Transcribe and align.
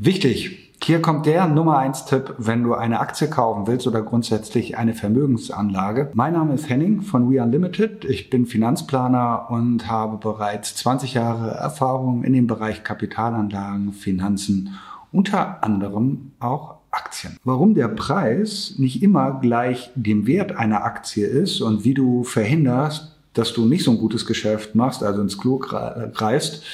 Wichtig. 0.00 0.76
Hier 0.80 1.02
kommt 1.02 1.26
der 1.26 1.48
Nummer 1.48 1.78
eins 1.78 2.04
Tipp, 2.04 2.32
wenn 2.38 2.62
du 2.62 2.74
eine 2.74 3.00
Aktie 3.00 3.28
kaufen 3.28 3.66
willst 3.66 3.84
oder 3.88 4.00
grundsätzlich 4.00 4.78
eine 4.78 4.94
Vermögensanlage. 4.94 6.12
Mein 6.14 6.34
Name 6.34 6.54
ist 6.54 6.68
Henning 6.68 7.02
von 7.02 7.28
We 7.28 7.42
Unlimited. 7.42 8.04
Ich 8.04 8.30
bin 8.30 8.46
Finanzplaner 8.46 9.48
und 9.50 9.90
habe 9.90 10.16
bereits 10.18 10.76
20 10.76 11.14
Jahre 11.14 11.50
Erfahrung 11.50 12.22
in 12.22 12.32
dem 12.32 12.46
Bereich 12.46 12.84
Kapitalanlagen, 12.84 13.92
Finanzen, 13.92 14.76
unter 15.10 15.64
anderem 15.64 16.30
auch 16.38 16.76
Aktien. 16.92 17.36
Warum 17.42 17.74
der 17.74 17.88
Preis 17.88 18.76
nicht 18.78 19.02
immer 19.02 19.40
gleich 19.40 19.90
dem 19.96 20.28
Wert 20.28 20.56
einer 20.56 20.84
Aktie 20.84 21.26
ist 21.26 21.60
und 21.60 21.82
wie 21.82 21.94
du 21.94 22.22
verhinderst, 22.22 23.17
dass 23.38 23.52
du 23.52 23.64
nicht 23.64 23.84
so 23.84 23.92
ein 23.92 23.98
gutes 23.98 24.26
Geschäft 24.26 24.74
machst, 24.74 25.02
also 25.02 25.22
ins 25.22 25.38
Klo 25.38 25.58
greifst, 25.58 26.64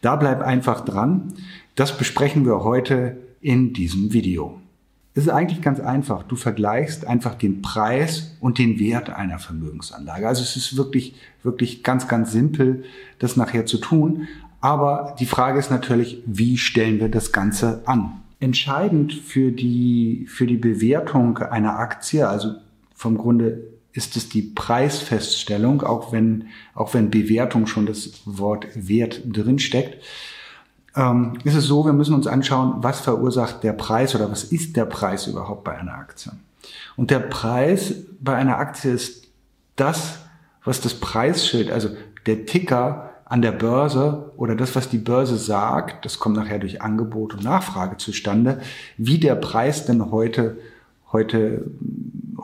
da 0.00 0.16
bleib 0.16 0.40
einfach 0.40 0.80
dran. 0.80 1.34
Das 1.74 1.96
besprechen 1.98 2.46
wir 2.46 2.64
heute 2.64 3.18
in 3.40 3.74
diesem 3.74 4.12
Video. 4.12 4.58
Es 5.12 5.24
ist 5.24 5.28
eigentlich 5.28 5.60
ganz 5.60 5.80
einfach. 5.80 6.22
Du 6.22 6.34
vergleichst 6.34 7.06
einfach 7.06 7.34
den 7.34 7.62
Preis 7.62 8.36
und 8.40 8.58
den 8.58 8.80
Wert 8.80 9.10
einer 9.10 9.38
Vermögensanlage. 9.38 10.26
Also 10.26 10.42
es 10.42 10.56
ist 10.56 10.76
wirklich, 10.76 11.14
wirklich 11.42 11.82
ganz, 11.82 12.08
ganz 12.08 12.32
simpel, 12.32 12.84
das 13.18 13.36
nachher 13.36 13.66
zu 13.66 13.78
tun. 13.78 14.26
Aber 14.60 15.14
die 15.20 15.26
Frage 15.26 15.58
ist 15.58 15.70
natürlich, 15.70 16.22
wie 16.24 16.56
stellen 16.56 17.00
wir 17.00 17.10
das 17.10 17.32
Ganze 17.32 17.82
an? 17.84 18.22
Entscheidend 18.40 19.12
für 19.12 19.52
die, 19.52 20.26
für 20.26 20.46
die 20.46 20.56
Bewertung 20.56 21.38
einer 21.38 21.78
Aktie, 21.78 22.26
also 22.26 22.54
vom 22.94 23.18
Grunde 23.18 23.73
ist 23.94 24.16
es 24.16 24.28
die 24.28 24.42
Preisfeststellung, 24.42 25.82
auch 25.82 26.12
wenn, 26.12 26.48
auch 26.74 26.92
wenn 26.92 27.10
Bewertung 27.10 27.66
schon 27.66 27.86
das 27.86 28.20
Wort 28.26 28.66
Wert 28.74 29.22
drinsteckt 29.24 30.04
ähm, 30.96 31.38
ist 31.44 31.54
es 31.54 31.64
so, 31.64 31.84
wir 31.84 31.92
müssen 31.92 32.14
uns 32.14 32.26
anschauen, 32.26 32.76
was 32.78 33.00
verursacht 33.00 33.62
der 33.62 33.72
Preis 33.72 34.14
oder 34.14 34.30
was 34.30 34.44
ist 34.44 34.76
der 34.76 34.84
Preis 34.84 35.26
überhaupt 35.26 35.64
bei 35.64 35.76
einer 35.76 35.94
Aktie. 35.94 36.32
Und 36.96 37.10
der 37.10 37.18
Preis 37.18 37.94
bei 38.20 38.36
einer 38.36 38.58
Aktie 38.58 38.92
ist 38.92 39.26
das, 39.76 40.18
was 40.64 40.80
das 40.80 40.94
Preisschild, 40.94 41.70
also 41.70 41.90
der 42.26 42.46
Ticker 42.46 43.10
an 43.24 43.42
der 43.42 43.52
Börse 43.52 44.32
oder 44.36 44.54
das, 44.54 44.76
was 44.76 44.88
die 44.88 44.98
Börse 44.98 45.36
sagt, 45.36 46.04
das 46.04 46.18
kommt 46.18 46.36
nachher 46.36 46.58
durch 46.58 46.80
Angebot 46.80 47.34
und 47.34 47.42
Nachfrage 47.42 47.96
zustande, 47.96 48.60
wie 48.96 49.18
der 49.18 49.34
Preis 49.34 49.86
denn 49.86 50.10
heute, 50.10 50.58
heute, 51.10 51.64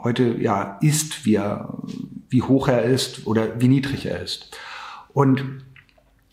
heute, 0.03 0.37
ja, 0.41 0.79
ist, 0.81 1.25
wie 1.25 1.34
er, 1.34 1.75
wie 2.29 2.43
hoch 2.43 2.69
er 2.69 2.83
ist 2.83 3.27
oder 3.27 3.61
wie 3.61 3.69
niedrig 3.69 4.07
er 4.07 4.20
ist. 4.23 4.57
Und 5.12 5.65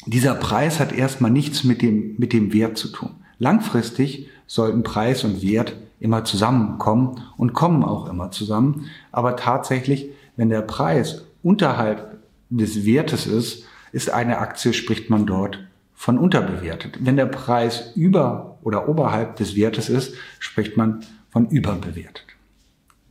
dieser 0.06 0.36
Preis 0.36 0.80
hat 0.80 0.94
erstmal 0.94 1.32
nichts 1.32 1.64
mit 1.64 1.82
dem, 1.82 2.16
mit 2.18 2.34
dem 2.34 2.54
Wert 2.54 2.78
zu 2.78 2.90
tun. 2.90 3.16
Langfristig 3.40 4.30
sollten 4.46 4.84
Preis 4.84 5.24
und 5.24 5.42
Wert 5.42 5.76
immer 6.00 6.24
zusammenkommen 6.24 7.22
und 7.38 7.54
kommen 7.54 7.84
auch 7.84 8.08
immer 8.08 8.32
zusammen. 8.32 8.86
Aber 9.12 9.36
tatsächlich, 9.36 10.10
wenn 10.36 10.50
der 10.50 10.62
Preis 10.62 11.26
unterhalb 11.44 12.20
des 12.50 12.86
Wertes 12.86 13.28
ist, 13.28 13.66
ist 13.92 14.10
eine 14.10 14.38
Aktie, 14.38 14.74
spricht 14.74 15.10
man 15.10 15.26
dort 15.26 15.68
von 15.94 16.18
unterbewertet. 16.18 17.00
Wenn 17.02 17.18
der 17.18 17.26
Preis 17.26 17.92
über 17.96 18.60
oder 18.62 18.88
oberhalb 18.88 19.36
des 19.38 19.56
Wertes 19.56 19.90
ist, 19.90 20.14
spricht 20.40 20.78
man 20.78 21.04
von 21.30 21.50
überbewertet. 21.50 22.26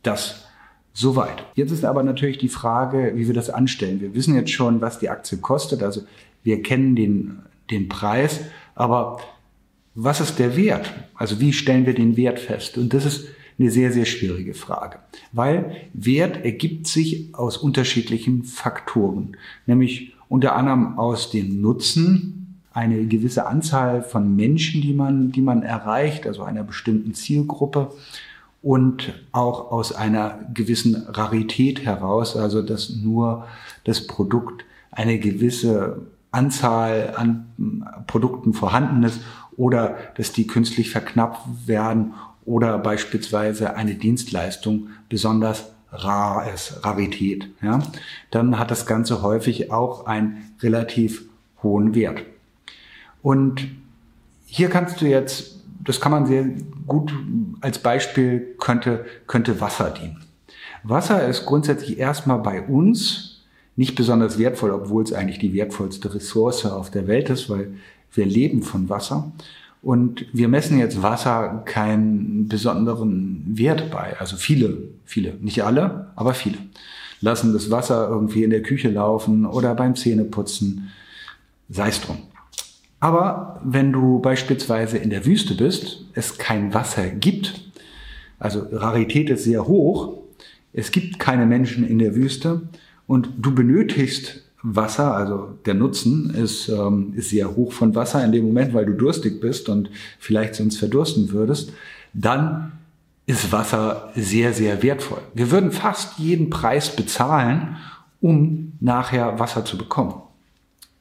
Das 0.03 0.45
soweit. 0.97 1.44
Jetzt 1.55 1.72
ist 1.72 1.84
aber 1.84 2.02
natürlich 2.02 2.39
die 2.39 2.48
Frage, 2.48 3.12
wie 3.14 3.27
wir 3.27 3.34
das 3.34 3.50
anstellen. 3.50 4.00
Wir 4.00 4.14
wissen 4.14 4.34
jetzt 4.34 4.50
schon, 4.50 4.80
was 4.80 4.98
die 4.98 5.11
Aktie 5.11 5.39
kostet. 5.39 5.83
Also 5.83 6.02
wir 6.42 6.62
kennen 6.62 6.97
den, 6.97 7.41
den 7.70 7.89
Preis, 7.89 8.41
aber 8.75 9.20
was 9.94 10.20
ist 10.20 10.39
der 10.39 10.56
Wert? 10.56 10.92
Also 11.14 11.39
wie 11.39 11.52
stellen 11.52 11.84
wir 11.84 11.94
den 11.94 12.17
Wert 12.17 12.41
fest? 12.41 12.78
Und 12.78 12.94
das 12.94 13.05
ist 13.05 13.27
eine 13.58 13.70
sehr, 13.70 13.92
sehr 13.92 14.06
schwierige 14.06 14.55
Frage, 14.55 14.98
weil 15.33 15.77
Wert 15.92 16.44
ergibt 16.44 16.86
sich 16.86 17.34
aus 17.34 17.56
unterschiedlichen 17.56 18.44
Faktoren, 18.44 19.36
nämlich 19.67 20.14
unter 20.29 20.56
anderem 20.56 20.98
aus 20.98 21.30
dem 21.30 21.61
Nutzen, 21.61 22.61
eine 22.73 23.06
gewisse 23.06 23.46
Anzahl 23.46 24.02
von 24.02 24.36
Menschen, 24.36 24.83
die 24.83 24.92
man, 24.92 25.33
die 25.33 25.40
man 25.40 25.62
erreicht, 25.62 26.27
also 26.27 26.42
einer 26.42 26.64
bestimmten 26.64 27.14
Zielgruppe 27.14 27.90
und 28.67 29.15
auch 29.31 29.71
aus 29.71 29.93
einer 29.93 30.41
gewissen 30.53 30.97
Rarität 31.07 31.85
heraus, 31.85 32.37
also 32.37 32.63
dass 32.63 32.91
nur 32.91 33.47
das 33.85 34.09
Produkt 34.09 34.65
eine 34.91 35.21
gewisse 35.21 36.01
Anzahl 36.33 37.15
an 37.17 37.47
Produkten 38.09 38.55
vorhanden 38.55 39.05
ist 39.05 39.21
oder 39.57 39.97
dass 40.17 40.33
die 40.33 40.49
künstlich 40.49 40.91
verknappt 40.91 41.69
werden 41.69 42.15
oder 42.45 42.77
beispielsweise 42.79 43.77
eine 43.77 43.95
Dienstleistung 43.95 44.89
besonders 45.09 45.71
rar 45.93 46.53
ist, 46.53 46.85
Rarität, 46.85 47.48
ja, 47.63 47.79
dann 48.33 48.59
hat 48.59 48.73
das 48.73 48.85
Ganze 48.85 49.23
häufig 49.23 49.71
auch 49.71 50.07
einen 50.07 50.51
relativ 50.61 51.27
hohen 51.63 51.95
Wert. 51.95 52.21
Und 53.23 53.69
hier 54.45 54.71
kannst 54.71 55.01
du 55.01 55.07
jetzt, 55.07 55.55
das 55.86 56.01
kann 56.01 56.13
man 56.13 56.27
sehr 56.27 56.45
gut 56.86 57.13
als 57.61 57.79
Beispiel 57.79 58.55
könnte, 58.58 59.05
könnte 59.27 59.61
Wasser 59.61 59.91
dienen. 59.91 60.23
Wasser 60.83 61.27
ist 61.27 61.47
grundsätzlich 61.47 61.98
erstmal 61.98 62.39
bei 62.39 62.63
uns 62.63 63.45
nicht 63.77 63.95
besonders 63.95 64.39
wertvoll, 64.39 64.70
obwohl 64.70 65.02
es 65.02 65.13
eigentlich 65.13 65.39
die 65.39 65.52
wertvollste 65.52 66.14
Ressource 66.14 66.67
auf 66.67 66.91
der 66.91 67.07
Welt 67.07 67.30
ist, 67.30 67.51
weil 67.51 67.74
wir 68.13 68.27
leben 68.27 68.63
von 68.63 68.89
Wasser. 68.89 69.33
Und 69.83 70.27
wir 70.33 70.48
messen 70.48 70.79
jetzt 70.79 71.02
Wasser 71.02 71.63
keinen 71.64 72.48
besonderen 72.48 73.45
Wert 73.47 73.91
bei. 73.91 74.18
Also 74.18 74.36
viele, 74.36 74.79
viele, 75.05 75.35
nicht 75.41 75.63
alle, 75.63 76.08
aber 76.17 76.35
viele 76.35 76.58
lassen 77.20 77.53
das 77.53 77.70
Wasser 77.70 78.08
irgendwie 78.08 78.45
in 78.45 78.51
der 78.51 78.63
Küche 78.63 78.91
laufen 78.91 79.47
oder 79.47 79.74
beim 79.74 79.97
Zähneputzen, 79.97 80.91
sei 81.68 81.89
es 81.89 82.01
drum. 82.01 82.18
Aber 83.06 83.61
wenn 83.62 83.92
du 83.92 84.18
beispielsweise 84.18 84.98
in 84.98 85.11
der 85.11 85.24
Wüste 85.24 85.55
bist, 85.55 86.06
es 86.14 86.39
kein 86.39 86.74
Wasser 86.74 87.06
gibt, 87.06 87.61
also 88.40 88.67
Rarität 88.72 89.30
ist 89.30 89.44
sehr 89.44 89.68
hoch, 89.68 90.18
es 90.72 90.90
gibt 90.90 91.20
keine 91.20 91.46
Menschen 91.46 91.86
in 91.86 92.00
der 92.00 92.17
Wüste, 92.17 92.62
und 93.06 93.28
du 93.39 93.55
benötigst 93.55 94.42
Wasser, 94.61 95.14
also 95.14 95.56
der 95.67 95.74
Nutzen 95.74 96.34
ist, 96.34 96.68
ähm, 96.68 97.12
ist 97.14 97.30
sehr 97.30 97.55
hoch 97.55 97.70
von 97.70 97.94
Wasser 97.94 98.24
in 98.24 98.33
dem 98.33 98.44
Moment, 98.44 98.74
weil 98.74 98.86
du 98.86 98.94
durstig 98.94 99.40
bist 99.40 99.68
und 99.68 99.88
vielleicht 100.18 100.56
sonst 100.56 100.77
verdursten 100.77 101.30
würdest, 101.30 101.73
dann 102.12 102.73
ist 103.27 103.52
Wasser 103.52 104.11
sehr, 104.17 104.52
sehr 104.52 104.83
wertvoll. 104.83 105.23
Wir 105.33 105.52
würden 105.52 105.70
fast 105.70 106.18
jeden 106.18 106.50
Preis 106.50 106.96
bezahlen, 106.96 107.77
um 108.20 108.73
nachher 108.80 109.38
Wasser 109.38 109.64
zu 109.64 109.78
bekommen. 109.78 110.14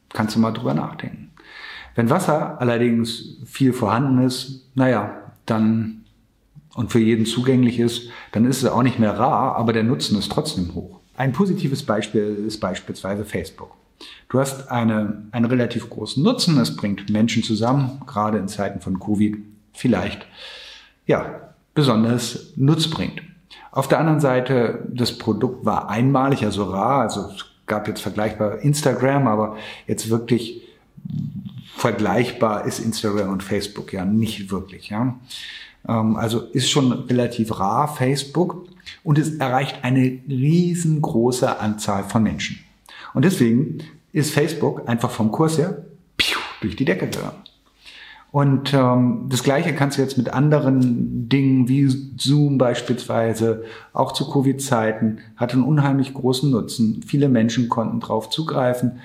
Kannst 0.10 0.36
du 0.36 0.40
mal 0.40 0.52
drüber 0.52 0.76
nachdenken. 0.76 1.32
Wenn 1.96 2.10
Wasser 2.10 2.60
allerdings 2.60 3.38
viel 3.46 3.74
vorhanden 3.74 4.22
ist, 4.24 4.70
naja, 4.76 5.32
dann 5.46 6.02
und 6.76 6.92
für 6.92 7.00
jeden 7.00 7.26
zugänglich 7.26 7.80
ist, 7.80 8.10
dann 8.34 8.46
ist 8.46 8.62
es 8.62 8.70
auch 8.70 8.84
nicht 8.84 9.00
mehr 9.00 9.18
rar, 9.18 9.56
aber 9.56 9.72
der 9.72 9.84
Nutzen 9.84 10.20
ist 10.20 10.30
trotzdem 10.30 10.76
hoch. 10.76 11.00
Ein 11.16 11.32
positives 11.32 11.84
Beispiel 11.84 12.44
ist 12.46 12.60
beispielsweise 12.60 13.24
Facebook. 13.24 13.72
Du 14.28 14.40
hast 14.40 14.70
eine, 14.70 15.24
einen 15.32 15.46
relativ 15.46 15.90
großen 15.90 16.22
Nutzen, 16.22 16.60
es 16.60 16.76
bringt 16.76 17.10
Menschen 17.10 17.44
zusammen, 17.44 18.02
gerade 18.06 18.38
in 18.38 18.50
Zeiten 18.50 18.82
von 18.82 19.00
Covid 19.00 19.38
vielleicht, 19.72 20.26
ja, 21.08 21.54
besonders 21.74 22.52
Nutz 22.58 22.90
bringt. 22.90 23.22
Auf 23.72 23.88
der 23.88 24.00
anderen 24.00 24.20
Seite, 24.20 24.86
das 24.90 25.18
Produkt 25.18 25.66
war 25.66 25.90
einmalig, 25.90 26.44
also 26.44 26.66
rar, 26.66 27.02
also 27.02 27.30
es 27.30 27.46
gab 27.68 27.88
jetzt 27.88 28.02
vergleichbar 28.02 28.60
Instagram, 28.60 29.28
aber 29.28 29.56
jetzt 29.88 30.10
wirklich 30.10 30.62
vergleichbar 31.76 32.66
ist 32.66 32.80
Instagram 32.80 33.30
und 33.30 33.44
Facebook 33.44 33.94
ja 33.94 34.06
nicht 34.06 34.52
wirklich, 34.52 34.90
ja. 34.90 35.20
Ähm, 35.88 36.16
also 36.16 36.42
ist 36.42 36.70
schon 36.70 36.92
relativ 36.92 37.60
rar 37.60 37.88
Facebook 37.88 38.68
und 39.04 39.18
es 39.18 39.36
erreicht 39.36 39.80
eine 39.84 40.20
riesengroße 40.28 41.60
Anzahl 41.60 42.04
von 42.04 42.24
Menschen. 42.24 42.60
Und 43.14 43.26
deswegen 43.26 43.80
ist 44.14 44.34
Facebook 44.34 44.88
einfach 44.88 45.12
vom 45.12 45.32
Kurs 45.32 45.58
her 45.58 45.86
durch 46.62 46.76
die 46.76 46.86
Decke 46.86 47.08
gegangen. 47.08 47.44
Und 48.32 48.74
ähm, 48.74 49.28
das 49.30 49.44
Gleiche 49.44 49.74
kannst 49.74 49.98
du 49.98 50.02
jetzt 50.02 50.18
mit 50.18 50.34
anderen 50.34 51.30
Dingen 51.30 51.70
wie 51.70 51.88
Zoom 52.18 52.58
beispielsweise, 52.58 53.64
auch 53.94 54.12
zu 54.12 54.30
Covid-Zeiten, 54.30 55.20
hat 55.38 55.54
einen 55.54 55.64
unheimlich 55.64 56.14
großen 56.14 56.52
Nutzen. 56.52 57.02
Viele 57.08 57.30
Menschen 57.30 57.70
konnten 57.70 58.02
drauf 58.02 58.30
zugreifen. 58.30 59.00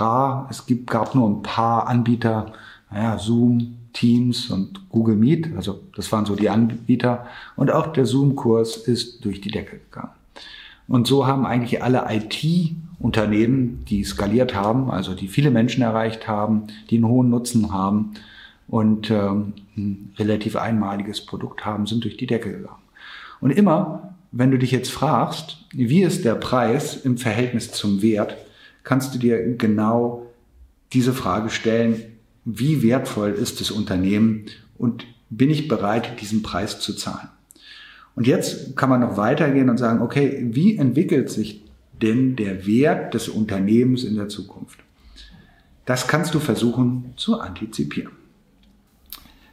Rar, 0.00 0.46
es 0.50 0.66
gibt, 0.66 0.90
gab 0.90 1.14
nur 1.14 1.28
ein 1.28 1.42
paar 1.42 1.86
Anbieter, 1.86 2.52
naja, 2.90 3.18
Zoom, 3.18 3.76
Teams 3.92 4.50
und 4.50 4.88
Google 4.90 5.16
Meet, 5.16 5.54
also 5.56 5.80
das 5.94 6.10
waren 6.10 6.26
so 6.26 6.34
die 6.34 6.50
Anbieter. 6.50 7.26
Und 7.56 7.70
auch 7.70 7.88
der 7.88 8.06
Zoom-Kurs 8.06 8.76
ist 8.76 9.24
durch 9.24 9.40
die 9.40 9.50
Decke 9.50 9.78
gegangen. 9.78 10.10
Und 10.88 11.06
so 11.06 11.26
haben 11.26 11.46
eigentlich 11.46 11.82
alle 11.82 12.04
IT-Unternehmen, 12.10 13.84
die 13.88 14.04
skaliert 14.04 14.54
haben, 14.54 14.90
also 14.90 15.14
die 15.14 15.28
viele 15.28 15.50
Menschen 15.50 15.82
erreicht 15.82 16.28
haben, 16.28 16.64
die 16.90 16.96
einen 16.96 17.08
hohen 17.08 17.30
Nutzen 17.30 17.72
haben, 17.72 18.14
und 18.68 19.10
ähm, 19.10 19.52
ein 19.76 20.12
relativ 20.18 20.56
einmaliges 20.56 21.24
Produkt 21.24 21.64
haben, 21.64 21.86
sind 21.86 22.04
durch 22.04 22.16
die 22.16 22.26
Decke 22.26 22.50
gegangen. 22.50 22.82
Und 23.40 23.50
immer, 23.50 24.14
wenn 24.32 24.50
du 24.50 24.58
dich 24.58 24.70
jetzt 24.70 24.90
fragst, 24.90 25.58
wie 25.72 26.02
ist 26.02 26.24
der 26.24 26.34
Preis 26.34 26.96
im 26.96 27.18
Verhältnis 27.18 27.72
zum 27.72 28.02
Wert, 28.02 28.36
kannst 28.84 29.14
du 29.14 29.18
dir 29.18 29.56
genau 29.56 30.26
diese 30.92 31.12
Frage 31.12 31.50
stellen, 31.50 32.02
wie 32.44 32.82
wertvoll 32.82 33.30
ist 33.30 33.60
das 33.60 33.70
Unternehmen 33.70 34.46
und 34.78 35.06
bin 35.30 35.50
ich 35.50 35.66
bereit, 35.66 36.20
diesen 36.20 36.42
Preis 36.42 36.78
zu 36.78 36.94
zahlen? 36.94 37.28
Und 38.14 38.26
jetzt 38.26 38.76
kann 38.76 38.90
man 38.90 39.00
noch 39.00 39.16
weitergehen 39.16 39.68
und 39.68 39.78
sagen, 39.78 40.00
okay, 40.00 40.46
wie 40.50 40.76
entwickelt 40.76 41.30
sich 41.30 41.64
denn 42.00 42.36
der 42.36 42.66
Wert 42.66 43.14
des 43.14 43.28
Unternehmens 43.28 44.04
in 44.04 44.14
der 44.14 44.28
Zukunft? 44.28 44.78
Das 45.84 46.06
kannst 46.06 46.34
du 46.34 46.38
versuchen 46.38 47.12
zu 47.16 47.40
antizipieren. 47.40 48.12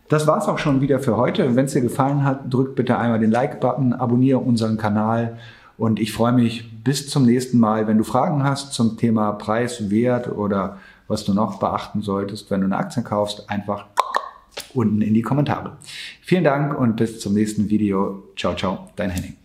Das 0.10 0.28
war's 0.28 0.48
auch 0.48 0.60
schon 0.60 0.81
wieder 0.81 1.00
für 1.00 1.18
heute. 1.18 1.56
Wenn 1.56 1.66
es 1.66 1.74
dir 1.74 1.81
gefallen 1.81 2.24
hat, 2.24 2.54
drück 2.54 2.75
bitte 2.75 2.98
einmal 2.98 3.19
den 3.19 3.31
Like-Button, 3.31 3.94
abonniere 3.94 4.39
unseren 4.39 4.78
Kanal 4.78 5.38
und 5.77 6.00
ich 6.00 6.12
freue 6.13 6.31
mich 6.31 6.83
bis 6.83 7.09
zum 7.09 7.25
nächsten 7.25 7.59
Mal. 7.59 7.88
Wenn 7.88 7.97
du 7.97 8.03
Fragen 8.03 8.44
hast 8.44 8.73
zum 8.73 8.97
Thema 8.97 9.33
Preis, 9.33 9.89
Wert 9.89 10.29
oder 10.29 10.77
was 11.07 11.25
du 11.25 11.33
noch 11.33 11.59
beachten 11.59 12.01
solltest, 12.01 12.50
wenn 12.51 12.62
du 12.62 12.68
eine 12.68 12.77
Aktie 12.77 13.03
kaufst, 13.03 13.50
einfach 13.50 13.85
unten 14.73 15.01
in 15.01 15.13
die 15.13 15.21
Kommentare. 15.21 15.77
Vielen 16.21 16.44
Dank 16.44 16.77
und 16.77 16.95
bis 16.95 17.19
zum 17.19 17.33
nächsten 17.33 17.69
Video. 17.69 18.23
Ciao, 18.35 18.56
ciao, 18.56 18.89
dein 18.95 19.09
Henning. 19.09 19.35